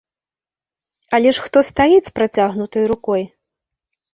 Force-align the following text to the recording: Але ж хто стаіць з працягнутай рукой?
Але 1.17 1.29
ж 1.39 1.45
хто 1.47 1.63
стаіць 1.69 2.07
з 2.07 2.15
працягнутай 2.17 2.83
рукой? 2.93 3.23